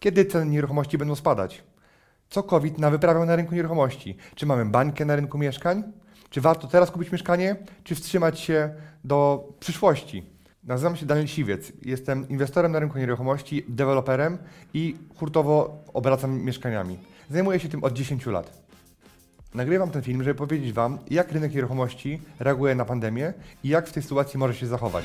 [0.00, 1.62] Kiedy ceny nieruchomości będą spadać?
[2.30, 4.16] Co COVID nawyprawiał na rynku nieruchomości?
[4.34, 5.82] Czy mamy bańkę na rynku mieszkań?
[6.30, 8.74] Czy warto teraz kupić mieszkanie, czy wstrzymać się
[9.04, 10.26] do przyszłości?
[10.64, 11.72] Nazywam się Daniel Siwiec.
[11.82, 14.38] Jestem inwestorem na rynku nieruchomości, deweloperem
[14.74, 16.98] i hurtowo obracam mieszkaniami.
[17.30, 18.62] Zajmuję się tym od 10 lat.
[19.54, 23.32] Nagrywam ten film, żeby powiedzieć Wam, jak rynek nieruchomości reaguje na pandemię
[23.64, 25.04] i jak w tej sytuacji może się zachować.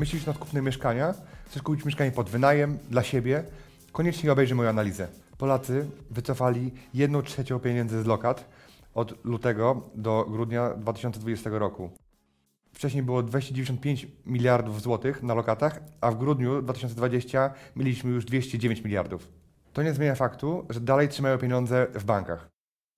[0.00, 1.14] Myślisz nad kupnem mieszkania?
[1.46, 3.44] Chcesz kupić mieszkanie pod wynajem dla siebie?
[3.92, 5.08] Koniecznie obejrzyj moją analizę.
[5.38, 8.44] Polacy wycofali 1 trzecią pieniędzy z lokat
[8.94, 11.90] od lutego do grudnia 2020 roku.
[12.72, 19.28] Wcześniej było 295 miliardów złotych na lokatach, a w grudniu 2020 mieliśmy już 209 miliardów.
[19.72, 22.48] To nie zmienia faktu, że dalej trzymają pieniądze w bankach.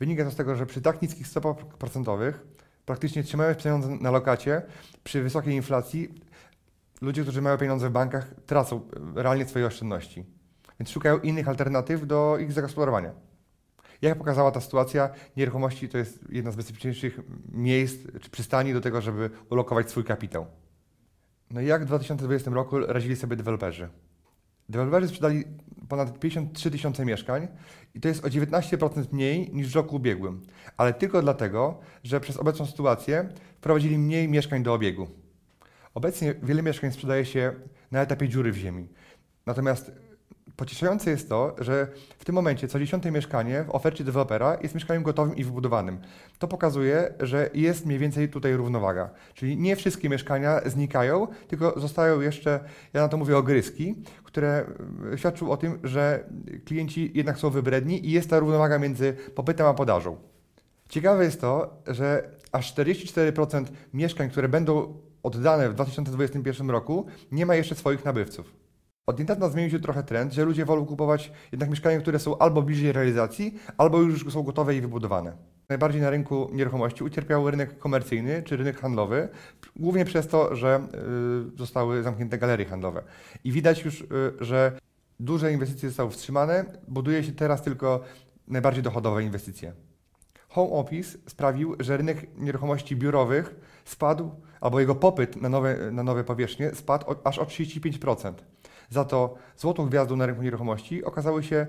[0.00, 2.46] Wynika to z tego, że przy tak niskich stopach procentowych
[2.86, 4.62] praktycznie trzymają pieniądze na lokacie,
[5.04, 6.08] przy wysokiej inflacji
[7.02, 8.80] ludzie, którzy mają pieniądze w bankach, tracą
[9.14, 10.24] realnie swoje oszczędności.
[10.80, 13.12] Więc szukają innych alternatyw do ich zagospodarowania.
[14.02, 17.20] Jak pokazała ta sytuacja, nieruchomości to jest jedna z bezpieczniejszych
[17.52, 20.46] miejsc czy przystani do tego, żeby ulokować swój kapitał.
[21.50, 23.88] No i jak w 2020 roku radzili sobie deweloperzy?
[24.68, 25.44] Deweloperzy sprzedali
[25.88, 27.48] ponad 53 tysiące mieszkań
[27.94, 30.42] i to jest o 19% mniej niż w roku ubiegłym,
[30.76, 35.21] ale tylko dlatego, że przez obecną sytuację wprowadzili mniej mieszkań do obiegu.
[35.94, 37.52] Obecnie wiele mieszkań sprzedaje się
[37.90, 38.88] na etapie dziury w ziemi.
[39.46, 39.92] Natomiast
[40.56, 45.02] pocieszające jest to, że w tym momencie co dziesiąte mieszkanie w ofercie dewelopera jest mieszkaniem
[45.02, 45.98] gotowym i wybudowanym.
[46.38, 49.10] To pokazuje, że jest mniej więcej tutaj równowaga.
[49.34, 52.60] Czyli nie wszystkie mieszkania znikają, tylko zostają jeszcze,
[52.92, 54.64] ja na to mówię ogryski, które
[55.12, 56.24] e, świadczą o tym, że
[56.64, 60.16] klienci jednak są wybredni i jest ta równowaga między popytem a podażą.
[60.88, 63.64] Ciekawe jest to, że aż 44%
[63.94, 68.62] mieszkań, które będą oddane w 2021 roku, nie ma jeszcze swoich nabywców.
[69.06, 72.62] Od niedawna zmienił się trochę trend, że ludzie wolą kupować jednak mieszkania, które są albo
[72.62, 75.36] bliżej realizacji, albo już są gotowe i wybudowane.
[75.68, 79.28] Najbardziej na rynku nieruchomości ucierpiał rynek komercyjny czy rynek handlowy,
[79.76, 80.88] głównie przez to, że
[81.54, 83.02] y, zostały zamknięte galerie handlowe.
[83.44, 84.06] I widać już, y,
[84.40, 84.72] że
[85.20, 88.00] duże inwestycje zostały wstrzymane, buduje się teraz tylko
[88.48, 89.72] najbardziej dochodowe inwestycje.
[90.52, 93.54] Home Office sprawił, że rynek nieruchomości biurowych
[93.84, 94.30] spadł,
[94.60, 98.32] albo jego popyt na nowe, na nowe powierzchnie spadł o, aż o 35%.
[98.90, 101.66] Za to złotą gwiazdą na rynku nieruchomości okazały się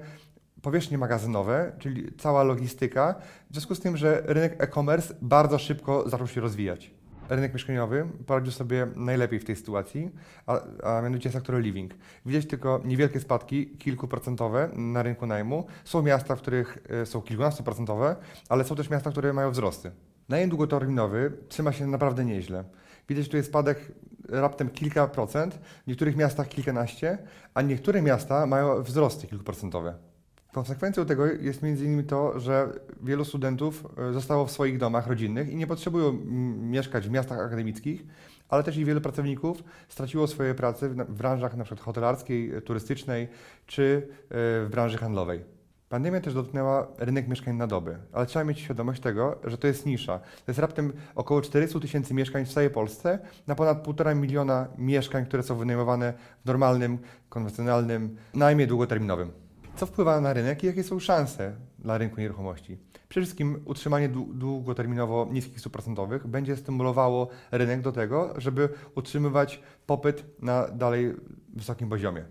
[0.62, 3.16] powierzchnie magazynowe, czyli cała logistyka,
[3.50, 6.93] w związku z tym, że rynek e-commerce bardzo szybko zaczął się rozwijać.
[7.30, 10.12] Rynek mieszkaniowy poradził sobie najlepiej w tej sytuacji,
[10.48, 11.94] a, a mianowicie sektor living.
[12.26, 15.66] Widać tylko niewielkie spadki, kilkuprocentowe na rynku najmu.
[15.84, 18.16] Są miasta, w których e, są kilkunastoprocentowe,
[18.50, 19.92] ale są też miasta, które mają wzrosty.
[20.30, 22.64] Najem długoterminowy trzyma się naprawdę nieźle.
[23.10, 23.92] Widać tu jest spadek
[24.30, 27.18] raptem kilka procent, w niektórych miastach kilkanaście,
[27.54, 30.13] a niektóre miasta mają wzrosty kilkuprocentowe.
[30.54, 32.04] Konsekwencją tego jest m.in.
[32.04, 32.70] to, że
[33.04, 36.14] wielu studentów e, zostało w swoich domach rodzinnych i nie potrzebują
[36.58, 38.06] mieszkać w miastach akademickich,
[38.50, 41.76] ale też i wielu pracowników straciło swoje prace w branżach np.
[41.76, 43.28] hotelarskiej, turystycznej
[43.66, 45.44] czy e, w branży handlowej.
[45.90, 49.86] Pandemia też dotknęła rynek mieszkań na doby, ale trzeba mieć świadomość tego, że to jest
[49.86, 50.20] nisza.
[50.20, 55.26] To jest raptem około 400 tysięcy mieszkań w całej Polsce na ponad 1,5 miliona mieszkań,
[55.26, 56.98] które są wynajmowane w normalnym,
[57.30, 59.43] konwencjonalnym najmie długoterminowym.
[59.76, 62.78] Co wpływa na rynek i jakie są szanse dla rynku nieruchomości?
[63.10, 70.26] Przede wszystkim utrzymanie długoterminowo niskich stóp procentowych będzie stymulowało rynek do tego, żeby utrzymywać popyt
[70.42, 71.16] na dalej
[71.54, 72.26] wysokim poziomie.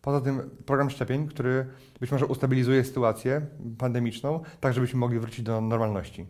[0.00, 1.66] Poza tym program szczepień, który
[2.00, 3.46] być może ustabilizuje sytuację
[3.78, 6.26] pandemiczną, tak żebyśmy mogli wrócić do normalności.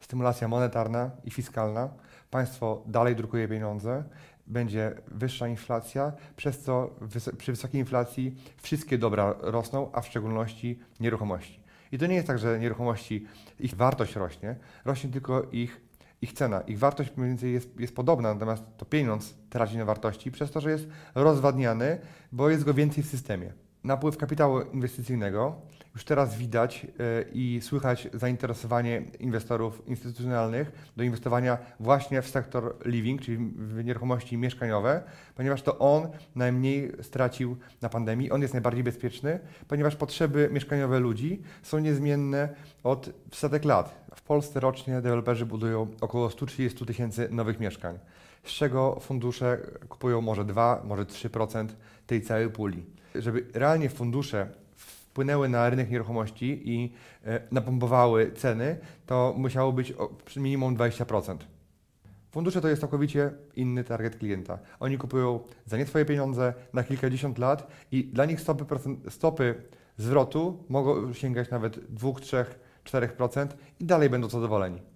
[0.00, 1.88] Stymulacja monetarna i fiskalna.
[2.30, 4.04] Państwo dalej drukuje pieniądze,
[4.46, 6.90] będzie wyższa inflacja, przez co
[7.38, 11.60] przy wysokiej inflacji wszystkie dobra rosną, a w szczególności nieruchomości.
[11.92, 13.26] I to nie jest tak, że nieruchomości,
[13.60, 15.80] ich wartość rośnie, rośnie tylko ich
[16.24, 20.30] ich cena, ich wartość mniej więcej jest, jest podobna, natomiast to pieniądz traci na wartości
[20.30, 21.98] przez to, że jest rozwadniany,
[22.32, 23.52] bo jest go więcej w systemie.
[23.84, 25.56] Napływ kapitału inwestycyjnego
[25.94, 33.22] już teraz widać e, i słychać zainteresowanie inwestorów instytucjonalnych do inwestowania właśnie w sektor living,
[33.22, 35.02] czyli w nieruchomości mieszkaniowe,
[35.34, 38.30] ponieważ to on najmniej stracił na pandemii.
[38.30, 42.48] On jest najbardziej bezpieczny, ponieważ potrzeby mieszkaniowe ludzi są niezmienne
[42.82, 44.06] od setek lat.
[44.14, 47.98] W Polsce rocznie deweloperzy budują około 130 tysięcy nowych mieszkań,
[48.44, 49.58] z czego fundusze
[49.88, 51.68] kupują może 2, może 3%
[52.06, 52.86] tej całej puli.
[53.14, 56.92] Żeby realnie fundusze wpłynęły na rynek nieruchomości i
[57.24, 59.94] e, napompowały ceny, to musiało być
[60.36, 61.36] minimum 20%.
[62.30, 64.58] Fundusze to jest całkowicie inny target klienta.
[64.80, 68.64] Oni kupują za nie swoje pieniądze na kilkadziesiąt lat i dla nich stopy,
[69.08, 69.54] stopy
[69.96, 72.44] zwrotu mogą sięgać nawet 2, 3,
[72.84, 73.46] 4%
[73.80, 74.93] i dalej będą zadowoleni.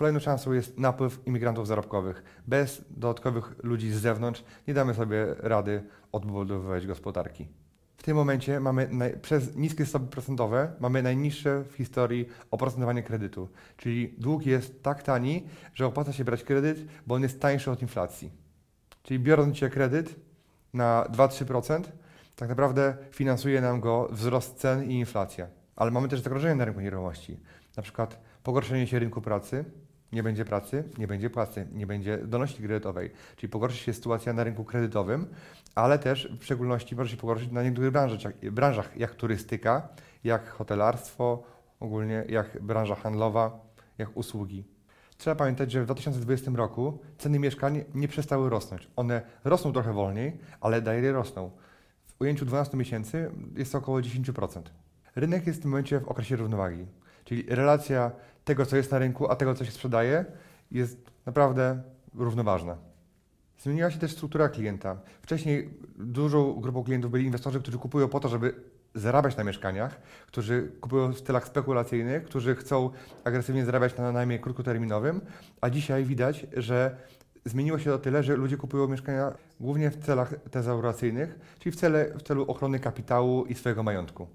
[0.00, 2.22] Kolejną szansą jest napływ imigrantów zarobkowych.
[2.46, 5.82] Bez dodatkowych ludzi z zewnątrz nie damy sobie rady
[6.12, 7.48] odbudowywać gospodarki.
[7.96, 13.48] W tym momencie mamy naj, przez niskie stopy procentowe mamy najniższe w historii oprocentowanie kredytu.
[13.76, 17.82] Czyli dług jest tak tani, że opłaca się brać kredyt, bo on jest tańszy od
[17.82, 18.32] inflacji.
[19.02, 20.16] Czyli biorąc dzisiaj kredyt
[20.74, 21.82] na 2-3%,
[22.36, 25.46] tak naprawdę finansuje nam go wzrost cen i inflacja.
[25.76, 27.40] Ale mamy też zagrożenia na rynku nieruchomości.
[27.76, 29.64] Na przykład pogorszenie się rynku pracy,
[30.12, 34.44] nie będzie pracy, nie będzie płacy, nie będzie zdolności kredytowej, czyli pogorszy się sytuacja na
[34.44, 35.26] rynku kredytowym,
[35.74, 39.88] ale też w szczególności może się pogorszyć na niektórych branżach, branżach jak turystyka,
[40.24, 41.42] jak hotelarstwo,
[41.80, 43.60] ogólnie jak branża handlowa,
[43.98, 44.64] jak usługi.
[45.16, 48.88] Trzeba pamiętać, że w 2020 roku ceny mieszkań nie przestały rosnąć.
[48.96, 51.50] One rosną trochę wolniej, ale dalej rosną.
[52.06, 54.62] W ujęciu 12 miesięcy jest to około 10%.
[55.16, 56.86] Rynek jest w tym momencie w okresie równowagi,
[57.24, 58.10] czyli relacja
[58.44, 60.24] tego, co jest na rynku, a tego, co się sprzedaje,
[60.70, 61.82] jest naprawdę
[62.14, 62.76] równoważna.
[63.58, 64.96] Zmieniła się też struktura klienta.
[65.22, 68.54] Wcześniej dużą grupą klientów byli inwestorzy, którzy kupują po to, żeby
[68.94, 72.90] zarabiać na mieszkaniach, którzy kupują w celach spekulacyjnych, którzy chcą
[73.24, 75.20] agresywnie zarabiać na najmie krótkoterminowym,
[75.60, 76.96] a dzisiaj widać, że
[77.44, 82.18] zmieniło się to tyle, że ludzie kupują mieszkania głównie w celach tezauracyjnych, czyli w, cele,
[82.18, 84.28] w celu ochrony kapitału i swojego majątku.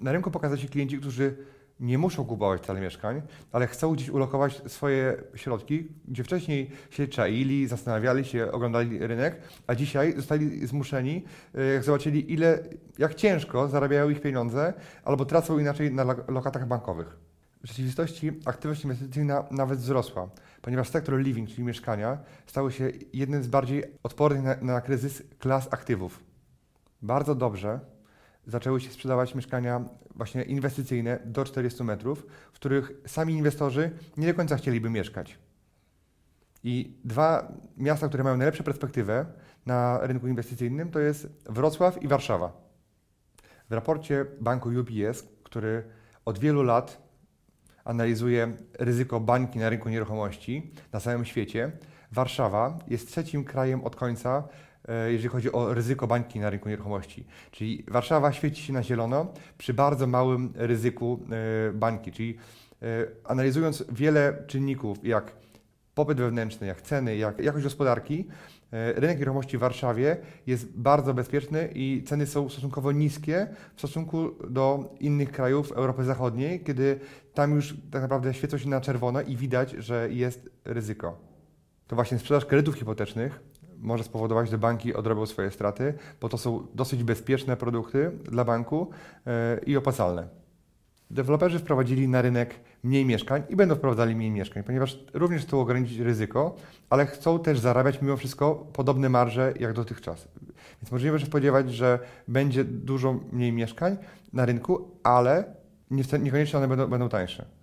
[0.00, 1.36] Na rynku pokazują się klienci, którzy
[1.80, 3.22] nie muszą kupować wcale mieszkań,
[3.52, 9.74] ale chcą gdzieś ulokować swoje środki, gdzie wcześniej się czaili, zastanawiali się, oglądali rynek, a
[9.74, 12.58] dzisiaj zostali zmuszeni, e, jak zobaczyli, ile,
[12.98, 17.16] jak ciężko zarabiają ich pieniądze, albo tracą inaczej na lokatach bankowych.
[17.62, 20.28] W rzeczywistości aktywność inwestycyjna nawet wzrosła,
[20.62, 25.68] ponieważ sektor living, czyli mieszkania, stał się jednym z bardziej odpornych na, na kryzys klas
[25.70, 26.24] aktywów.
[27.02, 27.80] Bardzo dobrze
[28.48, 29.84] zaczęły się sprzedawać mieszkania
[30.14, 35.38] właśnie inwestycyjne do 400 metrów, w których sami inwestorzy nie do końca chcieliby mieszkać.
[36.64, 39.26] I dwa miasta, które mają najlepszą perspektywę
[39.66, 42.52] na rynku inwestycyjnym, to jest Wrocław i Warszawa.
[43.70, 45.84] W raporcie banku UBS, który
[46.24, 47.02] od wielu lat
[47.84, 51.72] analizuje ryzyko bańki na rynku nieruchomości na całym świecie,
[52.12, 54.48] Warszawa jest trzecim krajem od końca
[55.08, 57.24] jeżeli chodzi o ryzyko bańki na rynku nieruchomości.
[57.50, 61.20] Czyli Warszawa świeci się na zielono przy bardzo małym ryzyku
[61.68, 62.36] e, bańki, czyli
[62.82, 62.86] e,
[63.24, 65.32] analizując wiele czynników, jak
[65.94, 68.28] popyt wewnętrzny, jak ceny, jak jakość gospodarki,
[68.72, 70.16] rynek nieruchomości w Warszawie
[70.46, 76.60] jest bardzo bezpieczny i ceny są stosunkowo niskie w stosunku do innych krajów Europy Zachodniej,
[76.60, 77.00] kiedy
[77.34, 81.18] tam już tak naprawdę świecą się na czerwono i widać, że jest ryzyko.
[81.86, 83.40] To właśnie sprzedaż kredytów hipotecznych
[83.80, 88.90] może spowodować, że banki odrobią swoje straty, bo to są dosyć bezpieczne produkty dla banku
[89.26, 90.28] e, i opłacalne.
[91.10, 95.98] Deweloperzy wprowadzili na rynek mniej mieszkań i będą wprowadzali mniej mieszkań, ponieważ również chcą ograniczyć
[95.98, 96.56] ryzyko,
[96.90, 100.28] ale chcą też zarabiać mimo wszystko podobne marże jak dotychczas.
[100.82, 103.96] Więc możliwe, że spodziewać, że będzie dużo mniej mieszkań
[104.32, 105.44] na rynku, ale
[106.20, 107.57] niekoniecznie one będą, będą tańsze.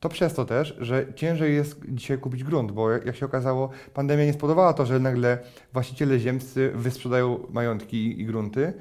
[0.00, 4.24] To przez to też, że ciężej jest dzisiaj kupić grunt, bo jak się okazało, pandemia
[4.24, 5.38] nie spodobała to, że nagle
[5.72, 8.72] właściciele ziemscy wysprzedają majątki i grunty.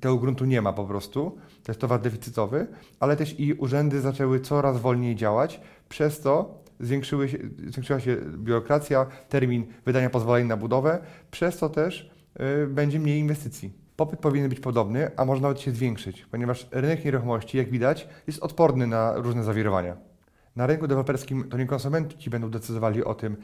[0.00, 2.66] Tego gruntu nie ma po prostu, to jest towar deficytowy,
[3.00, 9.06] ale też i urzędy zaczęły coraz wolniej działać, przez to zwiększyły się, zwiększyła się biurokracja,
[9.28, 10.98] termin wydania pozwoleń na budowę,
[11.30, 12.10] przez to też
[12.62, 13.72] y, będzie mniej inwestycji.
[13.96, 18.42] Popyt powinien być podobny, a może nawet się zwiększyć, ponieważ rynek nieruchomości, jak widać, jest
[18.42, 20.09] odporny na różne zawirowania.
[20.60, 23.36] Na rynku deweloperskim to nie konsumenci będą decydowali o tym,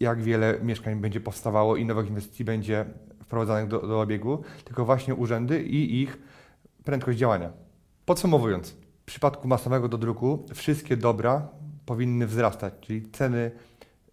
[0.00, 2.84] jak wiele mieszkań będzie powstawało i nowych inwestycji będzie
[3.22, 6.18] wprowadzanych do, do obiegu, tylko właśnie urzędy i ich
[6.84, 7.52] prędkość działania.
[8.04, 8.70] Podsumowując,
[9.02, 11.48] w przypadku masowego dodruku wszystkie dobra
[11.86, 13.50] powinny wzrastać, czyli ceny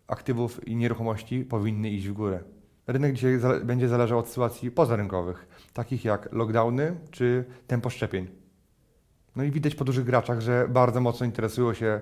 [0.08, 2.44] aktywów i nieruchomości powinny iść w górę.
[2.88, 8.28] Rynek dzisiaj będzie zależał od sytuacji pozarynkowych, takich jak lockdowny czy tempo szczepień.
[9.36, 12.02] No i widać po dużych graczach, że bardzo mocno interesują się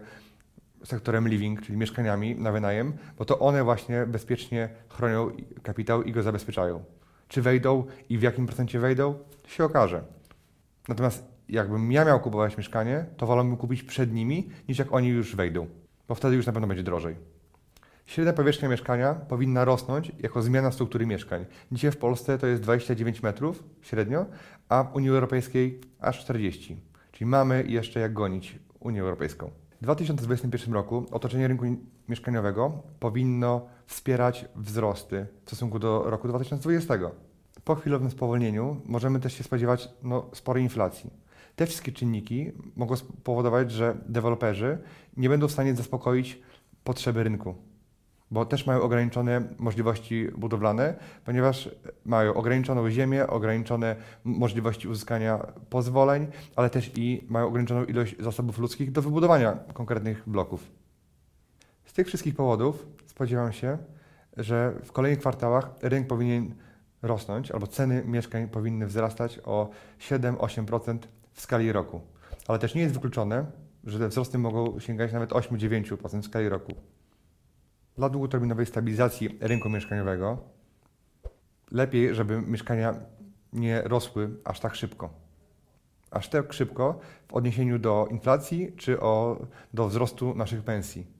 [0.83, 5.31] sektorem living, czyli mieszkaniami na wynajem, bo to one właśnie bezpiecznie chronią
[5.63, 6.83] kapitał i go zabezpieczają.
[7.27, 10.03] Czy wejdą i w jakim procencie wejdą, się okaże.
[10.87, 15.35] Natomiast jakbym ja miał kupować mieszkanie, to wolałbym kupić przed nimi, niż jak oni już
[15.35, 15.67] wejdą,
[16.07, 17.15] bo wtedy już na pewno będzie drożej.
[18.05, 21.45] Średnia powierzchnia mieszkania powinna rosnąć jako zmiana struktury mieszkań.
[21.71, 24.25] Dzisiaj w Polsce to jest 29 metrów średnio,
[24.69, 26.81] a w Unii Europejskiej aż 40.
[27.11, 29.51] Czyli mamy jeszcze jak gonić Unię Europejską.
[29.79, 31.65] W 2021 roku otoczenie rynku
[32.09, 36.93] mieszkaniowego powinno wspierać wzrosty w stosunku do roku 2020.
[37.63, 41.09] Po chwilowym spowolnieniu możemy też się spodziewać no, sporej inflacji.
[41.55, 44.77] Te wszystkie czynniki mogą spowodować, że deweloperzy
[45.17, 46.41] nie będą w stanie zaspokoić
[46.83, 47.68] potrzeby rynku
[48.31, 50.93] bo też mają ograniczone możliwości budowlane,
[51.25, 51.69] ponieważ
[52.05, 55.37] mają ograniczoną ziemię, ograniczone możliwości uzyskania
[55.69, 60.71] pozwoleń, ale też i mają ograniczoną ilość zasobów ludzkich do wybudowania konkretnych bloków.
[61.85, 63.77] Z tych wszystkich powodów spodziewam się,
[64.37, 66.55] że w kolejnych kwartałach rynek powinien
[67.01, 69.69] rosnąć, albo ceny mieszkań powinny wzrastać o
[69.99, 70.97] 7-8%
[71.33, 72.01] w skali roku.
[72.47, 73.45] Ale też nie jest wykluczone,
[73.83, 76.71] że te wzrosty mogą sięgać nawet 8-9% w skali roku.
[77.99, 80.37] Dla długoterminowej stabilizacji rynku mieszkaniowego
[81.71, 82.95] lepiej, żeby mieszkania
[83.53, 85.09] nie rosły aż tak szybko.
[86.11, 91.18] Aż tak szybko w odniesieniu do inflacji czy o, do wzrostu naszych pensji.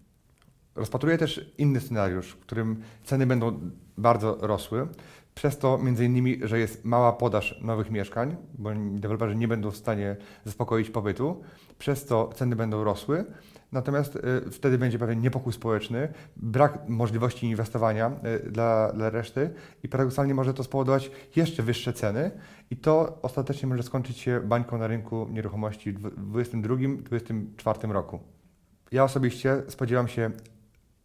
[0.79, 3.59] Rozpatruję też inny scenariusz, w którym ceny będą
[3.98, 4.88] bardzo rosły,
[5.36, 9.77] przez to między innymi, że jest mała podaż nowych mieszkań, bo deweloperzy nie będą w
[9.77, 11.41] stanie zaspokoić pobytu,
[11.77, 13.25] przez to ceny będą rosły,
[13.71, 18.12] natomiast y, wtedy będzie pewien niepokój społeczny, brak możliwości inwestowania
[18.45, 22.31] y, dla, dla reszty i paradoksalnie może to spowodować jeszcze wyższe ceny.
[22.71, 28.19] I to ostatecznie może skończyć się bańką na rynku nieruchomości w 2022-2024 roku.
[28.91, 30.31] Ja osobiście spodziewam się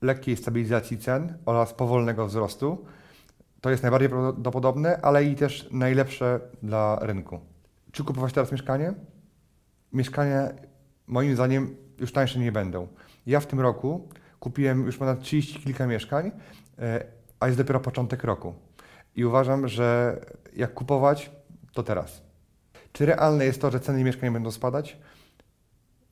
[0.05, 2.85] lekkiej stabilizacji cen oraz powolnego wzrostu.
[3.61, 7.41] To jest najbardziej prawdopodobne, ale i też najlepsze dla rynku.
[7.93, 8.95] Czy kupować teraz mieszkanie?
[9.93, 10.49] Mieszkania
[11.07, 12.89] moim zdaniem już tańsze nie będą.
[13.27, 14.09] Ja w tym roku
[14.41, 16.31] kupiłem już ponad 30 kilka mieszkań,
[16.79, 17.05] e,
[17.41, 18.55] a jest dopiero początek roku.
[19.17, 20.21] I uważam, że
[20.57, 21.31] jak kupować,
[21.73, 22.23] to teraz.
[22.93, 24.99] Czy realne jest to, że ceny mieszkań będą spadać?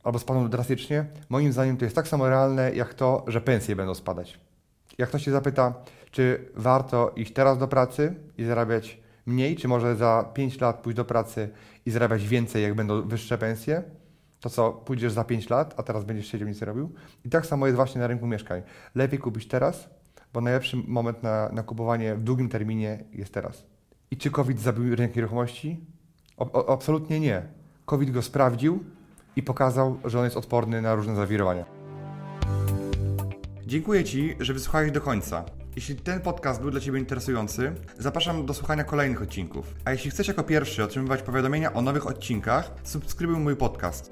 [0.03, 1.05] Albo spadną drastycznie?
[1.29, 4.41] Moim zdaniem to jest tak samo realne, jak to, że pensje będą spadać.
[4.99, 5.75] Jak ktoś się zapyta,
[6.11, 10.97] czy warto iść teraz do pracy i zarabiać mniej, czy może za 5 lat pójść
[10.97, 11.49] do pracy
[11.87, 13.83] i zarabiać więcej, jak będą wyższe pensje,
[14.41, 16.93] to co, pójdziesz za 5 lat, a teraz będziesz siedział nic nie robił?
[17.25, 18.63] I tak samo jest właśnie na rynku mieszkań.
[18.95, 19.91] Lepiej kupić teraz,
[20.33, 23.65] bo najlepszy moment na, na kupowanie w długim terminie jest teraz.
[24.11, 25.81] I czy COVID zabił rynek nieruchomości?
[26.37, 27.43] O, o, absolutnie nie.
[27.87, 28.85] COVID go sprawdził
[29.37, 31.65] i pokazał, że on jest odporny na różne zawirowania.
[33.67, 35.45] Dziękuję Ci, że wysłuchałeś do końca.
[35.77, 39.75] Jeśli ten podcast był dla Ciebie interesujący, zapraszam do słuchania kolejnych odcinków.
[39.85, 44.11] A jeśli chcesz jako pierwszy otrzymywać powiadomienia o nowych odcinkach, subskrybuj mój podcast.